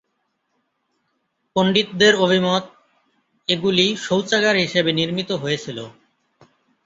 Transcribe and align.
পন্ডিতদের 1.55 2.13
অভিমত 2.25 2.63
এগুলি 3.49 3.85
শৌচাগার 4.05 4.55
হিসেবে 4.57 4.91
নির্মিত 4.99 5.29
হয়েছিলো। 5.43 5.85